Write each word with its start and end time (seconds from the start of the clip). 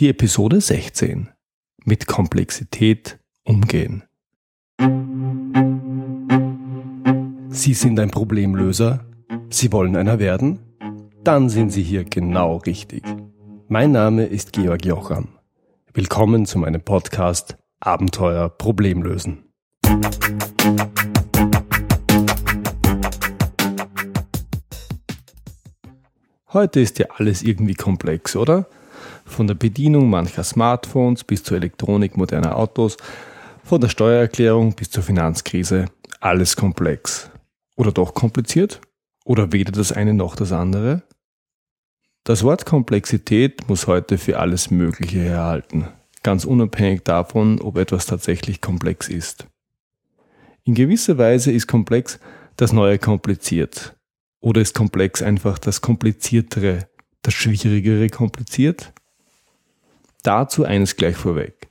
Die 0.00 0.08
Episode 0.08 0.62
16. 0.62 1.28
Mit 1.84 2.06
Komplexität 2.06 3.18
umgehen. 3.44 4.02
Sie 7.50 7.74
sind 7.74 8.00
ein 8.00 8.10
Problemlöser? 8.10 9.04
Sie 9.50 9.70
wollen 9.72 9.96
einer 9.96 10.18
werden? 10.18 10.60
Dann 11.22 11.50
sind 11.50 11.68
Sie 11.68 11.82
hier 11.82 12.04
genau 12.04 12.56
richtig. 12.56 13.02
Mein 13.68 13.92
Name 13.92 14.24
ist 14.24 14.54
Georg 14.54 14.86
Jocham. 14.86 15.28
Willkommen 15.92 16.46
zu 16.46 16.58
meinem 16.58 16.80
Podcast 16.80 17.58
Abenteuer 17.80 18.48
Problemlösen. 18.48 19.52
Heute 26.54 26.80
ist 26.80 26.98
ja 26.98 27.08
alles 27.18 27.42
irgendwie 27.42 27.74
komplex, 27.74 28.34
oder? 28.34 28.66
Von 29.24 29.46
der 29.46 29.54
Bedienung 29.54 30.10
mancher 30.10 30.44
Smartphones 30.44 31.24
bis 31.24 31.42
zur 31.42 31.56
Elektronik 31.56 32.16
moderner 32.16 32.56
Autos, 32.56 32.96
von 33.64 33.80
der 33.80 33.88
Steuererklärung 33.88 34.74
bis 34.74 34.90
zur 34.90 35.02
Finanzkrise, 35.02 35.86
alles 36.20 36.56
komplex. 36.56 37.30
Oder 37.76 37.92
doch 37.92 38.14
kompliziert? 38.14 38.80
Oder 39.24 39.52
weder 39.52 39.72
das 39.72 39.92
eine 39.92 40.14
noch 40.14 40.36
das 40.36 40.52
andere? 40.52 41.02
Das 42.24 42.42
Wort 42.42 42.66
Komplexität 42.66 43.68
muss 43.68 43.86
heute 43.86 44.18
für 44.18 44.38
alles 44.38 44.70
Mögliche 44.70 45.24
erhalten, 45.24 45.88
ganz 46.22 46.44
unabhängig 46.44 47.02
davon, 47.04 47.60
ob 47.60 47.78
etwas 47.78 48.06
tatsächlich 48.06 48.60
komplex 48.60 49.08
ist. 49.08 49.46
In 50.64 50.74
gewisser 50.74 51.16
Weise 51.16 51.50
ist 51.50 51.66
komplex 51.66 52.20
das 52.56 52.72
neue 52.72 52.98
kompliziert. 52.98 53.96
Oder 54.40 54.60
ist 54.60 54.74
komplex 54.74 55.22
einfach 55.22 55.58
das 55.58 55.80
kompliziertere, 55.80 56.89
das 57.30 57.34
schwierigere 57.34 58.08
kompliziert? 58.08 58.92
Dazu 60.22 60.64
eines 60.64 60.96
gleich 60.96 61.16
vorweg. 61.16 61.68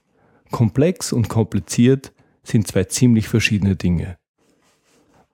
Komplex 0.52 1.12
und 1.12 1.28
kompliziert 1.28 2.14
sind 2.44 2.68
zwei 2.68 2.86
ziemlich 2.86 3.28
verschiedene 3.28 3.76
Dinge. 3.76 4.18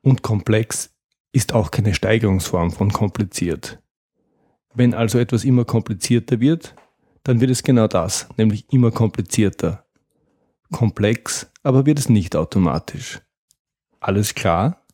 Und 0.01 0.23
komplex 0.23 0.89
ist 1.31 1.53
auch 1.53 1.71
keine 1.71 1.93
Steigerungsform 1.93 2.71
von 2.71 2.91
kompliziert. 2.91 3.79
Wenn 4.73 4.93
also 4.93 5.19
etwas 5.19 5.45
immer 5.45 5.63
komplizierter 5.63 6.39
wird, 6.39 6.75
dann 7.23 7.39
wird 7.39 7.51
es 7.51 7.63
genau 7.63 7.87
das, 7.87 8.27
nämlich 8.37 8.65
immer 8.73 8.91
komplizierter. 8.91 9.85
Komplex 10.71 11.51
aber 11.63 11.85
wird 11.85 11.99
es 11.99 12.09
nicht 12.09 12.35
automatisch. 12.35 13.21
Alles 13.99 14.33
klar? 14.33 14.85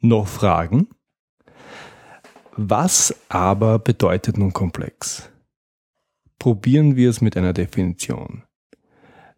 Noch 0.00 0.28
Fragen? 0.28 0.88
Was 2.62 3.14
aber 3.30 3.78
bedeutet 3.78 4.36
nun 4.36 4.52
komplex? 4.52 5.30
Probieren 6.38 6.94
wir 6.94 7.08
es 7.08 7.22
mit 7.22 7.38
einer 7.38 7.54
Definition. 7.54 8.42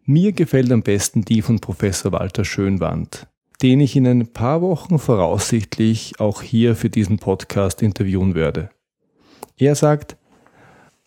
Mir 0.03 0.33
gefällt 0.33 0.69
am 0.73 0.83
besten 0.83 1.23
die 1.23 1.41
von 1.41 1.59
Professor 1.59 2.11
Walter 2.11 2.43
Schönwand, 2.43 3.27
den 3.61 3.79
ich 3.79 3.95
in 3.95 4.05
ein 4.07 4.27
paar 4.27 4.61
Wochen 4.61 4.99
voraussichtlich 4.99 6.19
auch 6.19 6.41
hier 6.41 6.75
für 6.75 6.89
diesen 6.89 7.17
Podcast 7.17 7.81
interviewen 7.81 8.35
werde. 8.35 8.71
Er 9.55 9.75
sagt, 9.75 10.17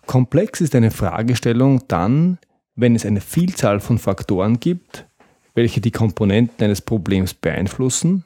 komplex 0.06 0.62
ist 0.62 0.75
eine 0.75 0.92
Fragestellung 0.92 1.83
dann, 1.87 2.39
wenn 2.77 2.97
es 2.97 3.05
eine 3.05 3.20
Vielzahl 3.20 3.78
von 3.78 3.98
Faktoren 3.98 4.59
gibt, 4.59 5.06
welche 5.55 5.83
die 5.83 5.92
Komponenten 5.92 6.64
eines 6.64 6.81
Problems 6.81 7.34
beeinflussen, 7.34 8.25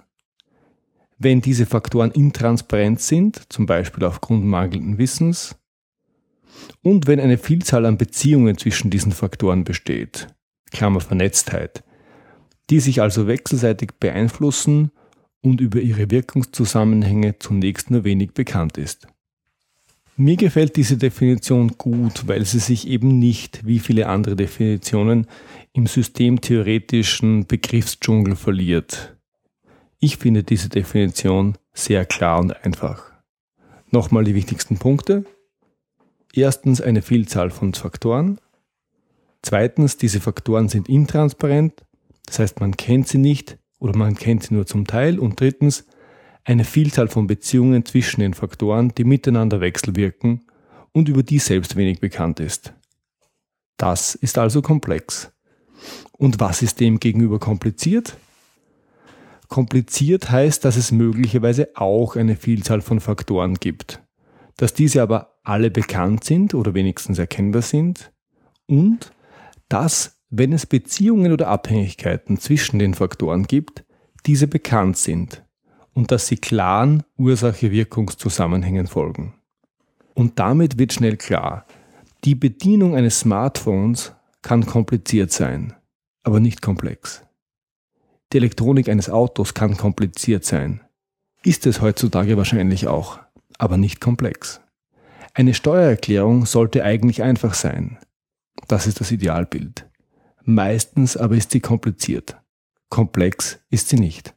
wenn 1.20 1.42
diese 1.42 1.66
Faktoren 1.66 2.10
intransparent 2.10 3.00
sind, 3.00 3.42
zum 3.52 3.66
Beispiel 3.66 4.04
aufgrund 4.04 4.44
mangelnden 4.44 4.98
Wissens, 4.98 5.54
und 6.82 7.06
wenn 7.06 7.20
eine 7.20 7.38
Vielzahl 7.38 7.84
an 7.86 7.98
Beziehungen 7.98 8.56
zwischen 8.56 8.90
diesen 8.90 9.12
Faktoren 9.12 9.64
besteht, 9.64 10.28
Klammer 10.70 11.00
Vernetztheit, 11.00 11.84
die 12.70 12.80
sich 12.80 13.02
also 13.02 13.26
wechselseitig 13.26 13.92
beeinflussen 14.00 14.92
und 15.42 15.60
über 15.60 15.80
ihre 15.80 16.10
Wirkungszusammenhänge 16.10 17.38
zunächst 17.38 17.90
nur 17.90 18.04
wenig 18.04 18.32
bekannt 18.32 18.78
ist. 18.78 19.06
Mir 20.16 20.36
gefällt 20.36 20.76
diese 20.76 20.96
Definition 20.96 21.76
gut, 21.76 22.28
weil 22.28 22.44
sie 22.44 22.58
sich 22.58 22.88
eben 22.88 23.18
nicht, 23.18 23.66
wie 23.66 23.78
viele 23.78 24.06
andere 24.06 24.36
Definitionen, 24.36 25.26
im 25.72 25.86
systemtheoretischen 25.86 27.46
Begriffsdschungel 27.46 28.36
verliert. 28.36 29.19
Ich 30.02 30.16
finde 30.16 30.42
diese 30.42 30.70
Definition 30.70 31.58
sehr 31.74 32.06
klar 32.06 32.40
und 32.40 32.64
einfach. 32.64 33.12
Nochmal 33.90 34.24
die 34.24 34.34
wichtigsten 34.34 34.78
Punkte. 34.78 35.26
Erstens 36.32 36.80
eine 36.80 37.02
Vielzahl 37.02 37.50
von 37.50 37.74
Faktoren. 37.74 38.40
Zweitens, 39.42 39.98
diese 39.98 40.20
Faktoren 40.20 40.70
sind 40.70 40.88
intransparent, 40.88 41.84
das 42.24 42.38
heißt 42.38 42.60
man 42.60 42.76
kennt 42.76 43.08
sie 43.08 43.18
nicht 43.18 43.58
oder 43.78 43.96
man 43.96 44.14
kennt 44.14 44.44
sie 44.44 44.54
nur 44.54 44.66
zum 44.66 44.86
Teil. 44.86 45.18
Und 45.18 45.38
drittens, 45.38 45.84
eine 46.44 46.64
Vielzahl 46.64 47.08
von 47.08 47.26
Beziehungen 47.26 47.84
zwischen 47.84 48.20
den 48.20 48.32
Faktoren, 48.32 48.94
die 48.94 49.04
miteinander 49.04 49.60
wechselwirken 49.60 50.46
und 50.92 51.10
über 51.10 51.22
die 51.22 51.38
selbst 51.38 51.76
wenig 51.76 52.00
bekannt 52.00 52.40
ist. 52.40 52.72
Das 53.76 54.14
ist 54.14 54.38
also 54.38 54.62
komplex. 54.62 55.30
Und 56.12 56.40
was 56.40 56.62
ist 56.62 56.80
dem 56.80 57.00
gegenüber 57.00 57.38
kompliziert? 57.38 58.16
Kompliziert 59.50 60.30
heißt, 60.30 60.64
dass 60.64 60.76
es 60.76 60.90
möglicherweise 60.90 61.68
auch 61.74 62.16
eine 62.16 62.36
Vielzahl 62.36 62.80
von 62.80 63.00
Faktoren 63.00 63.56
gibt 63.56 64.00
dass 64.60 64.74
diese 64.74 65.00
aber 65.00 65.38
alle 65.42 65.70
bekannt 65.70 66.24
sind 66.24 66.52
oder 66.52 66.74
wenigstens 66.74 67.18
erkennbar 67.18 67.62
sind 67.62 68.12
und 68.66 69.10
dass, 69.70 70.20
wenn 70.28 70.52
es 70.52 70.66
Beziehungen 70.66 71.32
oder 71.32 71.48
Abhängigkeiten 71.48 72.36
zwischen 72.38 72.78
den 72.78 72.92
Faktoren 72.92 73.44
gibt, 73.44 73.84
diese 74.26 74.46
bekannt 74.46 74.98
sind 74.98 75.42
und 75.94 76.12
dass 76.12 76.26
sie 76.26 76.36
klaren 76.36 77.04
Ursache-Wirkungszusammenhängen 77.16 78.86
folgen. 78.86 79.32
Und 80.12 80.38
damit 80.38 80.78
wird 80.78 80.92
schnell 80.92 81.16
klar, 81.16 81.64
die 82.24 82.34
Bedienung 82.34 82.94
eines 82.94 83.20
Smartphones 83.20 84.12
kann 84.42 84.66
kompliziert 84.66 85.32
sein, 85.32 85.72
aber 86.22 86.38
nicht 86.38 86.60
komplex. 86.60 87.22
Die 88.32 88.36
Elektronik 88.36 88.88
eines 88.88 89.10
Autos 89.10 89.54
kann 89.54 89.76
kompliziert 89.76 90.44
sein. 90.44 90.82
Ist 91.42 91.66
es 91.66 91.80
heutzutage 91.80 92.36
wahrscheinlich 92.36 92.86
auch 92.86 93.18
aber 93.60 93.76
nicht 93.76 94.00
komplex. 94.00 94.60
Eine 95.34 95.54
Steuererklärung 95.54 96.46
sollte 96.46 96.82
eigentlich 96.82 97.22
einfach 97.22 97.54
sein. 97.54 97.98
Das 98.68 98.86
ist 98.86 99.00
das 99.00 99.12
Idealbild. 99.12 99.86
Meistens 100.44 101.16
aber 101.16 101.36
ist 101.36 101.50
sie 101.50 101.60
kompliziert. 101.60 102.36
Komplex 102.88 103.60
ist 103.68 103.88
sie 103.88 103.98
nicht. 103.98 104.34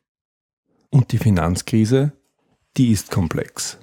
Und 0.90 1.12
die 1.12 1.18
Finanzkrise, 1.18 2.12
die 2.78 2.92
ist 2.92 3.12
komplex. 3.12 3.80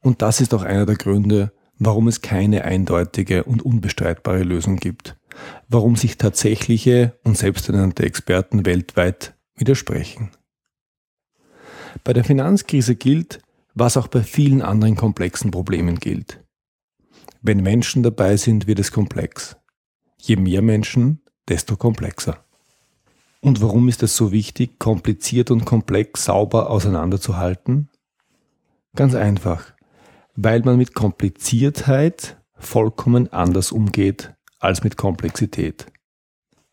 Und 0.00 0.22
das 0.22 0.40
ist 0.40 0.54
auch 0.54 0.62
einer 0.62 0.86
der 0.86 0.96
Gründe, 0.96 1.52
warum 1.78 2.08
es 2.08 2.22
keine 2.22 2.64
eindeutige 2.64 3.44
und 3.44 3.62
unbestreitbare 3.62 4.42
Lösung 4.42 4.76
gibt, 4.76 5.16
warum 5.68 5.96
sich 5.96 6.18
tatsächliche 6.18 7.18
und 7.24 7.36
selbsternannte 7.36 8.04
Experten 8.04 8.66
weltweit 8.66 9.34
widersprechen. 9.56 10.30
Bei 12.04 12.12
der 12.12 12.24
Finanzkrise 12.24 12.96
gilt, 12.96 13.40
was 13.74 13.96
auch 13.96 14.08
bei 14.08 14.22
vielen 14.22 14.62
anderen 14.62 14.96
komplexen 14.96 15.50
Problemen 15.50 15.98
gilt. 15.98 16.42
Wenn 17.40 17.62
Menschen 17.62 18.02
dabei 18.02 18.36
sind, 18.36 18.66
wird 18.66 18.78
es 18.78 18.92
komplex. 18.92 19.56
Je 20.18 20.36
mehr 20.36 20.62
Menschen, 20.62 21.22
desto 21.48 21.76
komplexer. 21.76 22.44
Und 23.40 23.60
warum 23.60 23.88
ist 23.88 24.02
es 24.04 24.16
so 24.16 24.30
wichtig, 24.30 24.78
kompliziert 24.78 25.50
und 25.50 25.64
komplex 25.64 26.26
sauber 26.26 26.70
auseinanderzuhalten? 26.70 27.90
Ganz 28.94 29.14
einfach, 29.14 29.72
weil 30.36 30.60
man 30.60 30.76
mit 30.76 30.94
Kompliziertheit 30.94 32.40
vollkommen 32.56 33.32
anders 33.32 33.72
umgeht 33.72 34.34
als 34.62 34.84
mit 34.84 34.96
Komplexität. 34.96 35.86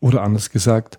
Oder 0.00 0.22
anders 0.22 0.50
gesagt, 0.50 0.98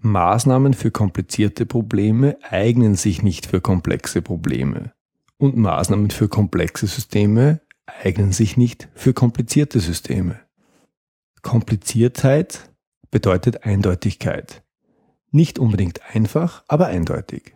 Maßnahmen 0.00 0.74
für 0.74 0.90
komplizierte 0.90 1.66
Probleme 1.66 2.36
eignen 2.42 2.94
sich 2.94 3.22
nicht 3.22 3.46
für 3.46 3.60
komplexe 3.60 4.22
Probleme 4.22 4.92
und 5.38 5.56
Maßnahmen 5.56 6.10
für 6.10 6.28
komplexe 6.28 6.86
Systeme 6.86 7.60
eignen 7.86 8.32
sich 8.32 8.56
nicht 8.56 8.88
für 8.94 9.12
komplizierte 9.12 9.80
Systeme. 9.80 10.40
Kompliziertheit 11.42 12.70
bedeutet 13.10 13.64
Eindeutigkeit. 13.64 14.62
Nicht 15.30 15.58
unbedingt 15.58 16.00
einfach, 16.14 16.64
aber 16.68 16.86
eindeutig. 16.86 17.54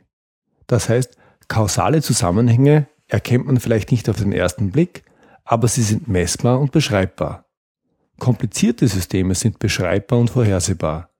Das 0.66 0.88
heißt, 0.88 1.16
kausale 1.48 2.02
Zusammenhänge 2.02 2.86
erkennt 3.08 3.46
man 3.46 3.58
vielleicht 3.58 3.90
nicht 3.90 4.08
auf 4.08 4.18
den 4.18 4.32
ersten 4.32 4.70
Blick, 4.70 5.02
aber 5.44 5.66
sie 5.66 5.82
sind 5.82 6.06
messbar 6.06 6.60
und 6.60 6.70
beschreibbar. 6.70 7.49
Komplizierte 8.20 8.86
Systeme 8.86 9.34
sind 9.34 9.58
beschreibbar 9.58 10.18
und 10.18 10.28
vorhersehbar. 10.30 11.10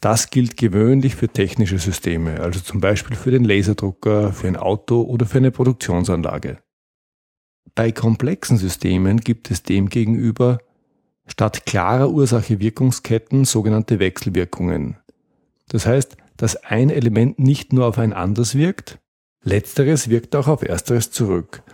Das 0.00 0.30
gilt 0.30 0.56
gewöhnlich 0.56 1.16
für 1.16 1.28
technische 1.28 1.78
Systeme, 1.78 2.40
also 2.40 2.60
zum 2.60 2.80
Beispiel 2.80 3.16
für 3.16 3.32
den 3.32 3.44
Laserdrucker, 3.44 4.32
für 4.32 4.46
ein 4.46 4.56
Auto 4.56 5.02
oder 5.02 5.26
für 5.26 5.38
eine 5.38 5.50
Produktionsanlage. 5.50 6.58
Bei 7.74 7.90
komplexen 7.90 8.56
Systemen 8.56 9.18
gibt 9.18 9.50
es 9.50 9.64
demgegenüber 9.64 10.58
statt 11.26 11.66
klarer 11.66 12.10
Ursache-Wirkungsketten 12.10 13.44
sogenannte 13.44 13.98
Wechselwirkungen. 13.98 14.98
Das 15.68 15.84
heißt, 15.84 16.16
dass 16.36 16.56
ein 16.56 16.90
Element 16.90 17.40
nicht 17.40 17.72
nur 17.72 17.86
auf 17.86 17.98
ein 17.98 18.12
anderes 18.12 18.54
wirkt, 18.54 19.00
letzteres 19.42 20.08
wirkt 20.08 20.36
auch 20.36 20.46
auf 20.46 20.62
ersteres 20.62 21.10
zurück. 21.10 21.64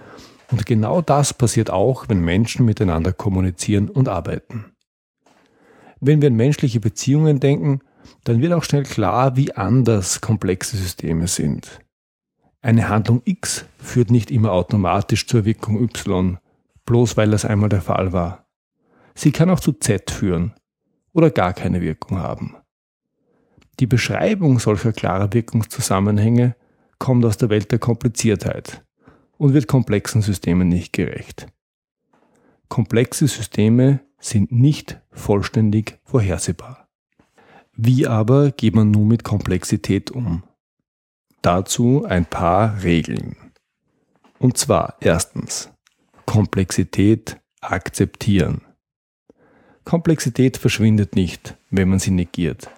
Und 0.50 0.66
genau 0.66 1.02
das 1.02 1.34
passiert 1.34 1.70
auch, 1.70 2.08
wenn 2.08 2.20
Menschen 2.20 2.64
miteinander 2.64 3.12
kommunizieren 3.12 3.88
und 3.88 4.08
arbeiten. 4.08 4.66
Wenn 6.00 6.20
wir 6.20 6.28
an 6.28 6.36
menschliche 6.36 6.80
Beziehungen 6.80 7.40
denken, 7.40 7.80
dann 8.24 8.40
wird 8.40 8.52
auch 8.52 8.62
schnell 8.62 8.84
klar, 8.84 9.36
wie 9.36 9.52
anders 9.52 10.20
komplexe 10.20 10.76
Systeme 10.76 11.26
sind. 11.26 11.80
Eine 12.60 12.88
Handlung 12.88 13.22
X 13.24 13.64
führt 13.78 14.10
nicht 14.10 14.30
immer 14.30 14.52
automatisch 14.52 15.26
zur 15.26 15.44
Wirkung 15.44 15.82
Y, 15.82 16.38
bloß 16.84 17.16
weil 17.16 17.30
das 17.30 17.44
einmal 17.44 17.68
der 17.68 17.82
Fall 17.82 18.12
war. 18.12 18.46
Sie 19.14 19.32
kann 19.32 19.50
auch 19.50 19.60
zu 19.60 19.72
Z 19.72 20.10
führen 20.10 20.52
oder 21.12 21.30
gar 21.30 21.54
keine 21.54 21.80
Wirkung 21.80 22.18
haben. 22.18 22.56
Die 23.80 23.86
Beschreibung 23.86 24.58
solcher 24.58 24.92
klarer 24.92 25.32
Wirkungszusammenhänge 25.32 26.56
kommt 26.98 27.24
aus 27.24 27.36
der 27.36 27.50
Welt 27.50 27.72
der 27.72 27.78
Kompliziertheit 27.78 28.85
und 29.38 29.54
wird 29.54 29.68
komplexen 29.68 30.22
Systemen 30.22 30.68
nicht 30.68 30.92
gerecht. 30.92 31.46
Komplexe 32.68 33.28
Systeme 33.28 34.00
sind 34.18 34.50
nicht 34.50 35.00
vollständig 35.10 35.98
vorhersehbar. 36.04 36.88
Wie 37.72 38.06
aber 38.06 38.50
geht 38.50 38.74
man 38.74 38.90
nun 38.90 39.08
mit 39.08 39.22
Komplexität 39.22 40.10
um? 40.10 40.42
Dazu 41.42 42.04
ein 42.06 42.24
paar 42.24 42.82
Regeln. 42.82 43.36
Und 44.38 44.56
zwar 44.56 44.96
erstens 45.00 45.70
Komplexität 46.24 47.38
akzeptieren. 47.60 48.62
Komplexität 49.84 50.56
verschwindet 50.56 51.14
nicht, 51.14 51.56
wenn 51.70 51.88
man 51.88 51.98
sie 51.98 52.10
negiert. 52.10 52.68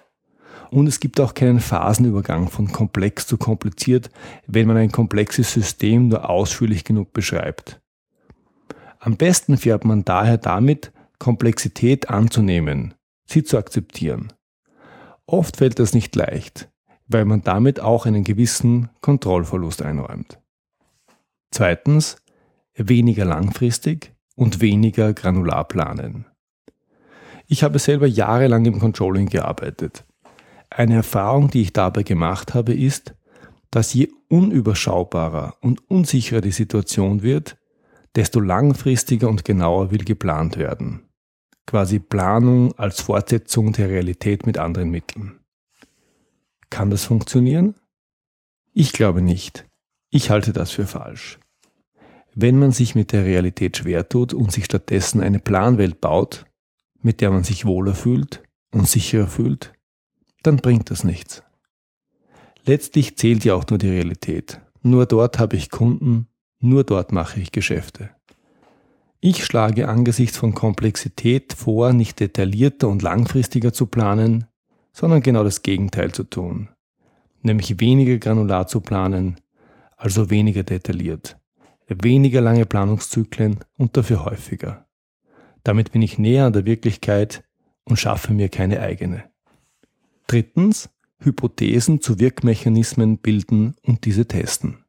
Und 0.69 0.87
es 0.87 0.99
gibt 0.99 1.19
auch 1.19 1.33
keinen 1.33 1.59
Phasenübergang 1.59 2.49
von 2.49 2.71
komplex 2.71 3.25
zu 3.25 3.37
kompliziert, 3.37 4.11
wenn 4.45 4.67
man 4.67 4.77
ein 4.77 4.91
komplexes 4.91 5.51
System 5.51 6.09
nur 6.09 6.29
ausführlich 6.29 6.83
genug 6.83 7.11
beschreibt. 7.11 7.81
Am 8.99 9.17
besten 9.17 9.57
fährt 9.57 9.85
man 9.85 10.05
daher 10.05 10.37
damit, 10.37 10.91
Komplexität 11.17 12.09
anzunehmen, 12.09 12.93
sie 13.25 13.43
zu 13.43 13.57
akzeptieren. 13.57 14.31
Oft 15.25 15.57
fällt 15.57 15.79
das 15.79 15.93
nicht 15.93 16.15
leicht, 16.15 16.69
weil 17.07 17.25
man 17.25 17.41
damit 17.41 17.79
auch 17.79 18.05
einen 18.05 18.23
gewissen 18.23 18.89
Kontrollverlust 19.01 19.81
einräumt. 19.81 20.39
Zweitens, 21.51 22.17
weniger 22.75 23.25
langfristig 23.25 24.13
und 24.35 24.61
weniger 24.61 25.13
granular 25.13 25.67
planen. 25.67 26.25
Ich 27.47 27.63
habe 27.63 27.79
selber 27.79 28.07
jahrelang 28.07 28.65
im 28.65 28.79
Controlling 28.79 29.27
gearbeitet. 29.27 30.05
Eine 30.69 30.95
Erfahrung, 30.95 31.49
die 31.49 31.61
ich 31.61 31.73
dabei 31.73 32.03
gemacht 32.03 32.53
habe, 32.53 32.73
ist, 32.73 33.15
dass 33.71 33.93
je 33.93 34.09
unüberschaubarer 34.29 35.57
und 35.61 35.89
unsicherer 35.89 36.41
die 36.41 36.51
Situation 36.51 37.21
wird, 37.21 37.57
desto 38.15 38.39
langfristiger 38.39 39.29
und 39.29 39.45
genauer 39.45 39.91
will 39.91 40.03
geplant 40.03 40.57
werden. 40.57 41.07
Quasi 41.65 41.99
Planung 41.99 42.77
als 42.77 43.01
Fortsetzung 43.01 43.73
der 43.73 43.89
Realität 43.89 44.45
mit 44.45 44.57
anderen 44.57 44.89
Mitteln. 44.89 45.39
Kann 46.69 46.89
das 46.89 47.05
funktionieren? 47.05 47.75
Ich 48.73 48.93
glaube 48.93 49.21
nicht. 49.21 49.67
Ich 50.09 50.29
halte 50.29 50.53
das 50.53 50.71
für 50.71 50.87
falsch. 50.87 51.39
Wenn 52.33 52.57
man 52.57 52.71
sich 52.71 52.95
mit 52.95 53.11
der 53.11 53.25
Realität 53.25 53.77
schwer 53.77 54.07
tut 54.07 54.33
und 54.33 54.51
sich 54.51 54.65
stattdessen 54.65 55.21
eine 55.21 55.39
Planwelt 55.39 55.99
baut, 56.01 56.45
mit 57.01 57.21
der 57.21 57.31
man 57.31 57.43
sich 57.43 57.65
wohler 57.65 57.95
fühlt 57.95 58.43
und 58.71 58.87
sicherer 58.87 59.27
fühlt, 59.27 59.73
dann 60.43 60.57
bringt 60.57 60.91
das 60.91 61.03
nichts. 61.03 61.43
Letztlich 62.65 63.17
zählt 63.17 63.43
ja 63.45 63.55
auch 63.55 63.65
nur 63.69 63.79
die 63.79 63.89
Realität. 63.89 64.61
Nur 64.81 65.05
dort 65.05 65.39
habe 65.39 65.55
ich 65.55 65.69
Kunden, 65.69 66.27
nur 66.59 66.83
dort 66.83 67.11
mache 67.11 67.39
ich 67.39 67.51
Geschäfte. 67.51 68.11
Ich 69.21 69.43
schlage 69.43 69.89
angesichts 69.89 70.37
von 70.37 70.53
Komplexität 70.53 71.53
vor, 71.53 71.91
nicht 71.91 72.19
detaillierter 72.19 72.87
und 72.87 73.01
langfristiger 73.01 73.73
zu 73.73 73.87
planen, 73.87 74.45
sondern 74.93 75.21
genau 75.21 75.43
das 75.43 75.61
Gegenteil 75.61 76.13
zu 76.13 76.23
tun, 76.23 76.69
nämlich 77.41 77.79
weniger 77.81 78.17
granular 78.17 78.67
zu 78.67 78.79
planen, 78.79 79.39
also 79.97 80.29
weniger 80.29 80.63
detailliert, 80.63 81.37
weniger 81.87 82.39
lange 82.39 82.65
Planungszyklen 82.65 83.59
und 83.77 83.97
dafür 83.97 84.23
häufiger. 84.23 84.87
Damit 85.63 85.91
bin 85.91 86.01
ich 86.01 86.17
näher 86.17 86.45
an 86.45 86.53
der 86.53 86.65
Wirklichkeit 86.65 87.43
und 87.83 87.97
schaffe 87.97 88.33
mir 88.33 88.47
keine 88.47 88.79
eigene. 88.79 89.25
Drittens, 90.29 90.91
Hypothesen 91.17 92.01
zu 92.01 92.19
Wirkmechanismen 92.19 93.17
bilden 93.17 93.75
und 93.83 94.05
diese 94.05 94.27
testen. 94.27 94.85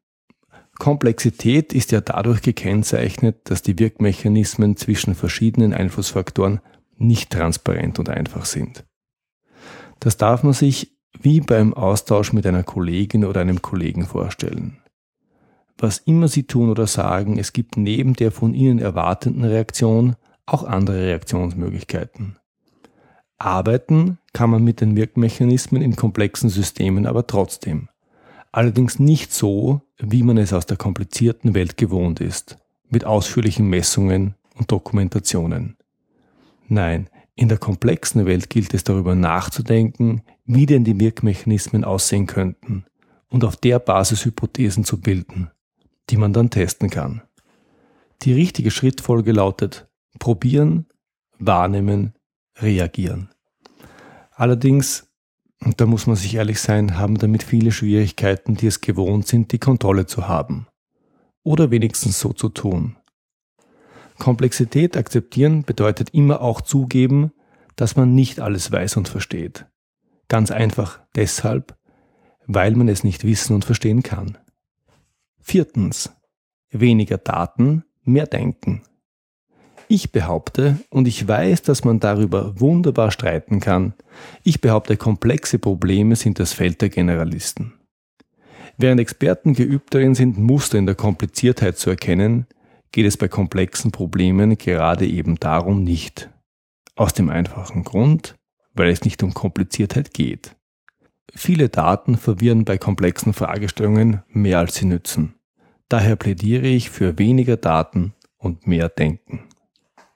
Komplexität 0.77 1.73
ist 1.73 1.91
ja 1.91 1.99
dadurch 1.99 2.43
gekennzeichnet, 2.43 3.49
dass 3.49 3.63
die 3.63 3.79
Wirkmechanismen 3.79 4.77
zwischen 4.77 5.15
verschiedenen 5.15 5.73
Einflussfaktoren 5.73 6.59
nicht 6.95 7.31
transparent 7.31 7.97
und 7.97 8.09
einfach 8.09 8.45
sind. 8.45 8.85
Das 9.99 10.15
darf 10.15 10.43
man 10.43 10.53
sich 10.53 10.95
wie 11.19 11.41
beim 11.41 11.73
Austausch 11.73 12.33
mit 12.33 12.45
einer 12.45 12.61
Kollegin 12.61 13.25
oder 13.25 13.41
einem 13.41 13.63
Kollegen 13.63 14.05
vorstellen. 14.05 14.77
Was 15.75 15.97
immer 15.97 16.27
Sie 16.27 16.43
tun 16.43 16.69
oder 16.69 16.85
sagen, 16.85 17.39
es 17.39 17.51
gibt 17.51 17.77
neben 17.77 18.13
der 18.13 18.31
von 18.31 18.53
Ihnen 18.53 18.77
erwarteten 18.77 19.43
Reaktion 19.43 20.15
auch 20.45 20.63
andere 20.65 20.97
Reaktionsmöglichkeiten. 21.07 22.37
Arbeiten 23.45 24.17
kann 24.33 24.49
man 24.49 24.63
mit 24.63 24.81
den 24.81 24.95
Wirkmechanismen 24.95 25.81
in 25.81 25.95
komplexen 25.95 26.49
Systemen 26.49 27.05
aber 27.05 27.27
trotzdem. 27.27 27.89
Allerdings 28.51 28.99
nicht 28.99 29.33
so, 29.33 29.81
wie 29.97 30.23
man 30.23 30.37
es 30.37 30.53
aus 30.53 30.65
der 30.65 30.77
komplizierten 30.77 31.53
Welt 31.53 31.77
gewohnt 31.77 32.19
ist, 32.19 32.57
mit 32.89 33.05
ausführlichen 33.05 33.67
Messungen 33.69 34.35
und 34.57 34.71
Dokumentationen. 34.71 35.77
Nein, 36.67 37.09
in 37.35 37.49
der 37.49 37.57
komplexen 37.57 38.25
Welt 38.25 38.49
gilt 38.49 38.73
es 38.73 38.83
darüber 38.83 39.15
nachzudenken, 39.15 40.21
wie 40.45 40.65
denn 40.65 40.83
die 40.83 40.99
Wirkmechanismen 40.99 41.83
aussehen 41.83 42.27
könnten 42.27 42.85
und 43.29 43.45
auf 43.45 43.55
der 43.55 43.79
Basis 43.79 44.25
Hypothesen 44.25 44.83
zu 44.83 44.99
bilden, 44.99 45.49
die 46.09 46.17
man 46.17 46.33
dann 46.33 46.49
testen 46.49 46.89
kann. 46.89 47.21
Die 48.23 48.33
richtige 48.33 48.69
Schrittfolge 48.69 49.31
lautet 49.31 49.87
probieren, 50.19 50.85
wahrnehmen, 51.39 52.13
reagieren. 52.57 53.29
Allerdings, 54.31 55.07
und 55.63 55.79
da 55.79 55.85
muss 55.85 56.07
man 56.07 56.15
sich 56.15 56.35
ehrlich 56.35 56.59
sein, 56.59 56.97
haben 56.97 57.17
damit 57.17 57.43
viele 57.43 57.71
Schwierigkeiten, 57.71 58.55
die 58.55 58.67
es 58.67 58.81
gewohnt 58.81 59.27
sind, 59.27 59.51
die 59.51 59.59
Kontrolle 59.59 60.05
zu 60.05 60.27
haben. 60.27 60.67
Oder 61.43 61.71
wenigstens 61.71 62.19
so 62.19 62.33
zu 62.33 62.49
tun. 62.49 62.97
Komplexität 64.17 64.97
akzeptieren 64.97 65.63
bedeutet 65.63 66.11
immer 66.11 66.41
auch 66.41 66.61
zugeben, 66.61 67.31
dass 67.75 67.95
man 67.95 68.13
nicht 68.13 68.39
alles 68.39 68.71
weiß 68.71 68.97
und 68.97 69.09
versteht. 69.09 69.65
Ganz 70.27 70.51
einfach 70.51 71.01
deshalb, 71.15 71.75
weil 72.45 72.75
man 72.75 72.87
es 72.87 73.03
nicht 73.03 73.23
wissen 73.23 73.55
und 73.55 73.65
verstehen 73.65 74.03
kann. 74.03 74.37
Viertens. 75.39 76.15
Weniger 76.69 77.17
Daten, 77.17 77.83
mehr 78.03 78.27
Denken. 78.27 78.83
Ich 79.93 80.13
behaupte, 80.13 80.79
und 80.89 81.05
ich 81.05 81.27
weiß, 81.27 81.63
dass 81.63 81.83
man 81.83 81.99
darüber 81.99 82.57
wunderbar 82.57 83.11
streiten 83.11 83.59
kann, 83.59 83.93
ich 84.41 84.61
behaupte, 84.61 84.95
komplexe 84.95 85.59
Probleme 85.59 86.15
sind 86.15 86.39
das 86.39 86.53
Feld 86.53 86.81
der 86.81 86.87
Generalisten. 86.87 87.73
Während 88.77 89.01
Experten 89.01 89.53
geübt 89.53 89.93
darin 89.93 90.15
sind, 90.15 90.37
Muster 90.37 90.77
in 90.77 90.85
der 90.85 90.95
Kompliziertheit 90.95 91.77
zu 91.77 91.89
erkennen, 91.89 92.47
geht 92.93 93.05
es 93.05 93.17
bei 93.17 93.27
komplexen 93.27 93.91
Problemen 93.91 94.57
gerade 94.57 95.05
eben 95.05 95.37
darum 95.41 95.83
nicht. 95.83 96.29
Aus 96.95 97.13
dem 97.13 97.27
einfachen 97.27 97.83
Grund, 97.83 98.35
weil 98.73 98.91
es 98.91 99.03
nicht 99.03 99.21
um 99.23 99.33
Kompliziertheit 99.33 100.13
geht. 100.13 100.55
Viele 101.35 101.67
Daten 101.67 102.15
verwirren 102.15 102.63
bei 102.63 102.77
komplexen 102.77 103.33
Fragestellungen 103.33 104.23
mehr 104.29 104.59
als 104.59 104.75
sie 104.75 104.85
nützen. 104.85 105.35
Daher 105.89 106.15
plädiere 106.15 106.67
ich 106.67 106.89
für 106.89 107.19
weniger 107.19 107.57
Daten 107.57 108.13
und 108.37 108.67
mehr 108.67 108.87
Denken. 108.87 109.50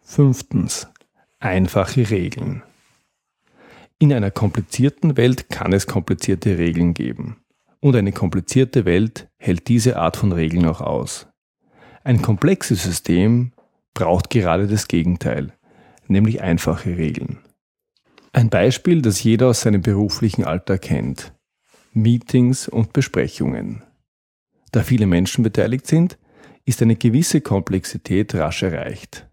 Fünftens. 0.07 0.88
Einfache 1.39 2.12
Regeln. 2.12 2.62
In 3.97 4.13
einer 4.13 4.29
komplizierten 4.29 5.17
Welt 5.17 5.50
kann 5.50 5.74
es 5.74 5.88
komplizierte 5.88 6.59
Regeln 6.59 6.93
geben. 6.93 7.38
Und 7.79 7.95
eine 7.95 8.12
komplizierte 8.12 8.85
Welt 8.85 9.27
hält 9.38 9.67
diese 9.67 9.97
Art 9.97 10.15
von 10.15 10.31
Regeln 10.31 10.67
auch 10.67 10.79
aus. 10.79 11.27
Ein 12.03 12.21
komplexes 12.21 12.83
System 12.83 13.51
braucht 13.95 14.29
gerade 14.29 14.67
das 14.67 14.88
Gegenteil, 14.88 15.53
nämlich 16.07 16.39
einfache 16.39 16.97
Regeln. 16.97 17.39
Ein 18.31 18.50
Beispiel, 18.50 19.01
das 19.01 19.24
jeder 19.24 19.47
aus 19.47 19.62
seinem 19.62 19.81
beruflichen 19.81 20.45
Alltag 20.45 20.83
kennt. 20.83 21.33
Meetings 21.93 22.69
und 22.69 22.93
Besprechungen. 22.93 23.83
Da 24.71 24.83
viele 24.83 25.07
Menschen 25.07 25.43
beteiligt 25.43 25.88
sind, 25.88 26.19
ist 26.63 26.81
eine 26.83 26.95
gewisse 26.95 27.41
Komplexität 27.41 28.35
rasch 28.35 28.62
erreicht. 28.62 29.27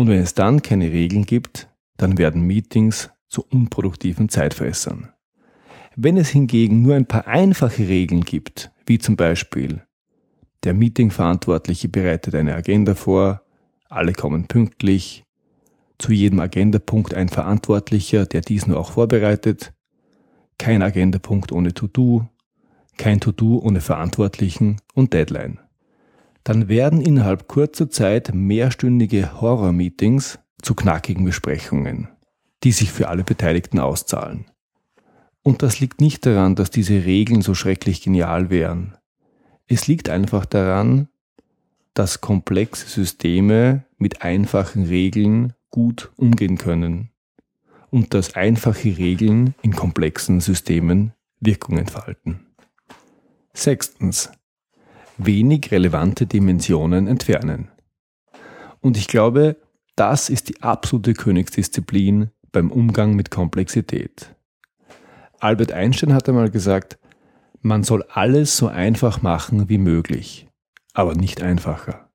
Und 0.00 0.08
wenn 0.08 0.22
es 0.22 0.32
dann 0.32 0.62
keine 0.62 0.92
Regeln 0.92 1.26
gibt, 1.26 1.68
dann 1.98 2.16
werden 2.16 2.46
Meetings 2.46 3.10
zu 3.28 3.44
unproduktiven 3.44 4.30
Zeitfressern. 4.30 5.12
Wenn 5.94 6.16
es 6.16 6.30
hingegen 6.30 6.80
nur 6.80 6.94
ein 6.94 7.04
paar 7.04 7.26
einfache 7.26 7.86
Regeln 7.86 8.22
gibt, 8.22 8.70
wie 8.86 8.98
zum 8.98 9.16
Beispiel 9.16 9.82
der 10.64 10.72
Meetingverantwortliche 10.72 11.90
bereitet 11.90 12.34
eine 12.34 12.54
Agenda 12.54 12.94
vor, 12.94 13.42
alle 13.90 14.14
kommen 14.14 14.46
pünktlich, 14.46 15.24
zu 15.98 16.12
jedem 16.12 16.40
Agendapunkt 16.40 17.12
ein 17.12 17.28
Verantwortlicher, 17.28 18.24
der 18.24 18.40
diesen 18.40 18.72
auch 18.72 18.92
vorbereitet, 18.92 19.74
kein 20.56 20.80
Agendapunkt 20.80 21.52
ohne 21.52 21.74
To-Do, 21.74 22.26
kein 22.96 23.20
To-Do 23.20 23.58
ohne 23.58 23.82
Verantwortlichen 23.82 24.80
und 24.94 25.12
Deadline. 25.12 25.58
Dann 26.44 26.68
werden 26.68 27.00
innerhalb 27.00 27.48
kurzer 27.48 27.90
Zeit 27.90 28.32
mehrstündige 28.34 29.40
Horror-Meetings 29.40 30.38
zu 30.62 30.74
knackigen 30.74 31.24
Besprechungen, 31.24 32.08
die 32.64 32.72
sich 32.72 32.90
für 32.92 33.08
alle 33.08 33.24
Beteiligten 33.24 33.78
auszahlen. 33.78 34.46
Und 35.42 35.62
das 35.62 35.80
liegt 35.80 36.00
nicht 36.00 36.26
daran, 36.26 36.54
dass 36.54 36.70
diese 36.70 37.04
Regeln 37.04 37.42
so 37.42 37.54
schrecklich 37.54 38.02
genial 38.02 38.50
wären. 38.50 38.96
Es 39.66 39.86
liegt 39.86 40.08
einfach 40.08 40.44
daran, 40.46 41.08
dass 41.94 42.20
komplexe 42.20 42.86
Systeme 42.88 43.84
mit 43.96 44.22
einfachen 44.22 44.84
Regeln 44.84 45.54
gut 45.70 46.12
umgehen 46.16 46.58
können 46.58 47.10
und 47.90 48.14
dass 48.14 48.34
einfache 48.34 48.96
Regeln 48.96 49.54
in 49.62 49.74
komplexen 49.74 50.40
Systemen 50.40 51.12
Wirkung 51.40 51.78
entfalten. 51.78 52.46
Sechstens. 53.52 54.30
Wenig 55.26 55.70
relevante 55.70 56.26
Dimensionen 56.26 57.06
entfernen. 57.06 57.68
Und 58.80 58.96
ich 58.96 59.08
glaube, 59.08 59.56
das 59.96 60.30
ist 60.30 60.48
die 60.48 60.62
absolute 60.62 61.12
Königsdisziplin 61.12 62.30
beim 62.52 62.70
Umgang 62.70 63.14
mit 63.14 63.30
Komplexität. 63.30 64.34
Albert 65.38 65.72
Einstein 65.72 66.14
hat 66.14 66.28
einmal 66.28 66.50
gesagt, 66.50 66.98
man 67.60 67.82
soll 67.82 68.04
alles 68.08 68.56
so 68.56 68.68
einfach 68.68 69.20
machen 69.20 69.68
wie 69.68 69.78
möglich, 69.78 70.48
aber 70.94 71.14
nicht 71.14 71.42
einfacher. 71.42 72.08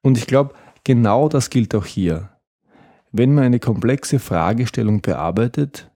Und 0.00 0.16
ich 0.16 0.26
glaube, 0.26 0.54
genau 0.84 1.28
das 1.28 1.50
gilt 1.50 1.74
auch 1.74 1.84
hier. 1.84 2.30
Wenn 3.12 3.34
man 3.34 3.44
eine 3.44 3.60
komplexe 3.60 4.18
Fragestellung 4.18 5.02
bearbeitet, 5.02 5.90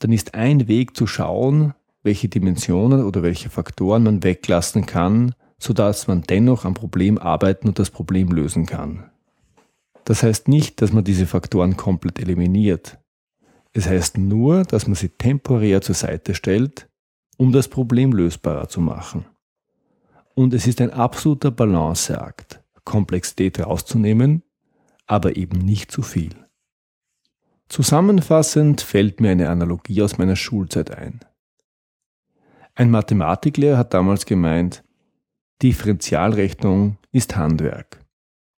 dann 0.00 0.12
ist 0.12 0.34
ein 0.34 0.68
Weg 0.68 0.96
zu 0.96 1.06
schauen, 1.06 1.74
welche 2.02 2.28
Dimensionen 2.28 3.04
oder 3.04 3.22
welche 3.22 3.50
Faktoren 3.50 4.02
man 4.04 4.22
weglassen 4.22 4.86
kann, 4.86 5.34
sodass 5.58 6.06
man 6.06 6.22
dennoch 6.22 6.64
am 6.64 6.74
Problem 6.74 7.18
arbeiten 7.18 7.68
und 7.68 7.78
das 7.78 7.90
Problem 7.90 8.28
lösen 8.28 8.66
kann. 8.66 9.10
Das 10.04 10.22
heißt 10.22 10.48
nicht, 10.48 10.80
dass 10.80 10.92
man 10.92 11.04
diese 11.04 11.26
Faktoren 11.26 11.76
komplett 11.76 12.18
eliminiert. 12.18 12.98
Es 13.72 13.86
heißt 13.86 14.16
nur, 14.16 14.62
dass 14.62 14.86
man 14.86 14.94
sie 14.94 15.10
temporär 15.10 15.82
zur 15.82 15.94
Seite 15.94 16.34
stellt, 16.34 16.88
um 17.36 17.52
das 17.52 17.68
Problem 17.68 18.12
lösbarer 18.12 18.68
zu 18.68 18.80
machen. 18.80 19.26
Und 20.34 20.54
es 20.54 20.66
ist 20.66 20.80
ein 20.80 20.92
absoluter 20.92 21.50
Balanceakt, 21.50 22.62
Komplexität 22.84 23.60
rauszunehmen, 23.60 24.42
aber 25.06 25.36
eben 25.36 25.58
nicht 25.58 25.90
zu 25.90 26.02
viel. 26.02 26.34
Zusammenfassend 27.68 28.80
fällt 28.80 29.20
mir 29.20 29.30
eine 29.30 29.50
Analogie 29.50 30.00
aus 30.02 30.16
meiner 30.16 30.36
Schulzeit 30.36 30.90
ein. 30.90 31.20
Ein 32.78 32.92
Mathematiklehrer 32.92 33.76
hat 33.76 33.92
damals 33.92 34.24
gemeint, 34.24 34.84
Differentialrechnung 35.62 36.96
ist 37.10 37.34
Handwerk. 37.34 37.98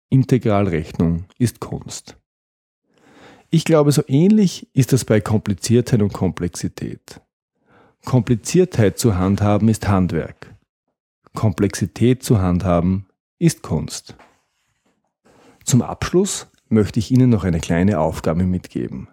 Integralrechnung 0.09 1.23
ist 1.37 1.61
Kunst. 1.61 2.17
Ich 3.49 3.63
glaube, 3.63 3.93
so 3.93 4.03
ähnlich 4.07 4.67
ist 4.73 4.91
das 4.91 5.05
bei 5.05 5.21
Kompliziertheit 5.21 6.01
und 6.01 6.11
Komplexität. 6.11 7.21
Kompliziertheit 8.03 8.99
zu 8.99 9.15
handhaben 9.15 9.69
ist 9.69 9.87
Handwerk. 9.87 10.53
Komplexität 11.33 12.21
zu 12.21 12.41
handhaben 12.41 13.07
ist 13.37 13.61
Kunst. 13.61 14.17
Zum 15.63 15.81
Abschluss 15.81 16.47
möchte 16.67 16.99
ich 16.99 17.09
Ihnen 17.09 17.29
noch 17.29 17.45
eine 17.45 17.61
kleine 17.61 18.01
Aufgabe 18.01 18.43
mitgeben. 18.43 19.07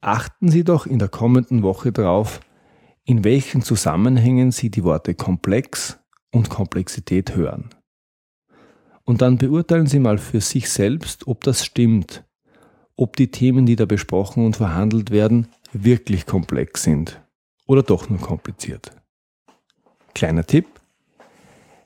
Achten 0.00 0.50
Sie 0.50 0.64
doch 0.64 0.86
in 0.86 0.98
der 0.98 1.08
kommenden 1.08 1.62
Woche 1.62 1.92
darauf, 1.92 2.40
in 3.08 3.24
welchen 3.24 3.62
Zusammenhängen 3.62 4.52
Sie 4.52 4.68
die 4.68 4.84
Worte 4.84 5.14
komplex 5.14 5.98
und 6.30 6.50
Komplexität 6.50 7.34
hören. 7.34 7.70
Und 9.04 9.22
dann 9.22 9.38
beurteilen 9.38 9.86
Sie 9.86 9.98
mal 9.98 10.18
für 10.18 10.42
sich 10.42 10.68
selbst, 10.68 11.26
ob 11.26 11.42
das 11.42 11.64
stimmt, 11.64 12.24
ob 12.96 13.16
die 13.16 13.30
Themen, 13.30 13.64
die 13.64 13.76
da 13.76 13.86
besprochen 13.86 14.44
und 14.44 14.58
verhandelt 14.58 15.10
werden, 15.10 15.48
wirklich 15.72 16.26
komplex 16.26 16.82
sind 16.82 17.22
oder 17.66 17.82
doch 17.82 18.10
nur 18.10 18.20
kompliziert. 18.20 18.92
Kleiner 20.14 20.44
Tipp. 20.44 20.66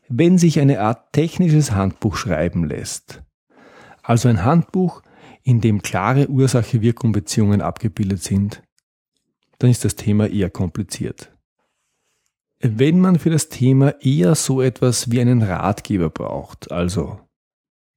Wenn 0.09 0.38
sich 0.38 0.59
eine 0.59 0.81
Art 0.81 1.12
technisches 1.12 1.71
Handbuch 1.71 2.17
schreiben 2.17 2.64
lässt, 2.64 3.23
also 4.02 4.29
ein 4.29 4.45
Handbuch, 4.45 5.02
in 5.45 5.61
dem 5.61 5.83
klare 5.83 6.29
Ursache-Wirkung-Beziehungen 6.29 7.61
abgebildet 7.61 8.25
sind, 8.25 8.64
dann 9.62 9.71
ist 9.71 9.85
das 9.85 9.95
Thema 9.95 10.28
eher 10.28 10.50
kompliziert. 10.50 11.33
Wenn 12.59 12.99
man 12.99 13.21
für 13.21 13.31
das 13.31 13.49
Thema 13.49 13.95
eher 14.00 14.35
so 14.35 14.61
etwas 14.61 15.12
wie 15.12 15.21
einen 15.21 15.40
Ratgeber 15.40 16.11
braucht, 16.11 16.73
also 16.73 17.21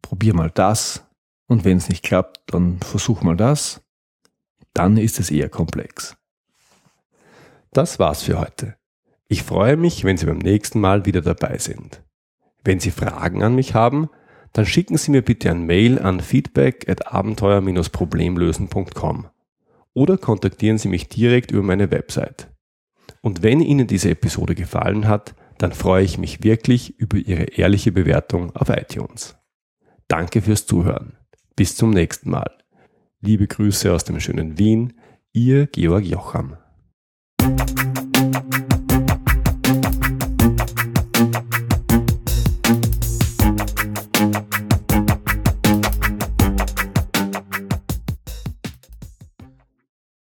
probier 0.04 0.36
mal 0.36 0.52
das 0.52 1.04
und 1.48 1.66
wenn 1.66 1.78
es 1.78 1.90
nicht 1.90 2.04
klappt, 2.04 2.54
dann 2.54 2.80
versuch 2.82 3.24
mal 3.24 3.36
das, 3.36 3.82
dann 4.74 4.98
ist 4.98 5.20
es 5.20 5.32
eher 5.32 5.50
komplex. 5.50 6.16
Das 7.72 7.98
war's 7.98 8.22
für 8.22 8.40
heute. 8.40 8.76
Ich 9.28 9.42
freue 9.42 9.76
mich, 9.76 10.04
wenn 10.04 10.18
Sie 10.18 10.28
beim 10.28 10.38
nächsten 10.38 10.80
Mal 10.80 11.08
wieder 11.08 11.22
dabei 11.22 11.58
sind. 11.58 12.04
Wenn 12.64 12.80
Sie 12.80 12.92
Fragen 12.92 13.42
an 13.42 13.56
mich 13.56 13.74
haben, 13.74 14.12
dann 14.54 14.68
schicken 14.68 14.98
Sie 14.98 15.10
mir 15.10 15.24
bitte 15.24 15.50
ein 15.50 15.66
Mail 15.66 15.98
an 15.98 16.20
feedback 16.20 16.88
at 16.88 17.12
abenteuer-problemlösen.com 17.12 19.30
oder 19.96 20.18
kontaktieren 20.18 20.78
Sie 20.78 20.90
mich 20.90 21.10
direkt 21.10 21.50
über 21.50 21.64
meine 21.64 21.90
Website. 21.90 22.52
Und 23.22 23.42
wenn 23.42 23.62
Ihnen 23.62 23.88
diese 23.88 24.12
Episode 24.12 24.54
gefallen 24.54 25.08
hat, 25.08 25.34
dann 25.58 25.72
freue 25.72 26.04
ich 26.04 26.20
mich 26.20 26.44
wirklich 26.44 27.00
über 27.00 27.18
Ihre 27.18 27.46
ehrliche 27.46 27.92
Bewertung 27.92 28.56
auf 28.56 28.70
iTunes. 28.70 29.36
Danke 30.08 30.42
fürs 30.44 30.68
Zuhören. 30.68 31.18
Bis 31.56 31.76
zum 31.76 31.90
nächsten 31.90 32.30
Mal. 32.30 32.52
Liebe 33.22 33.48
Grüße 33.48 33.92
aus 33.92 34.04
dem 34.04 34.20
schönen 34.20 34.60
Wien, 34.60 34.94
Ihr 35.34 35.68
Georg 35.68 36.06
Jocham. 36.06 36.58